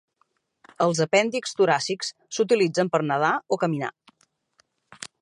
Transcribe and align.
Els 0.85 1.01
apèndixs 1.05 1.53
toràcics 1.59 2.11
s'utilitzen 2.39 2.91
per 2.97 3.05
nedar 3.13 3.33
o 3.57 3.63
caminar. 3.67 3.95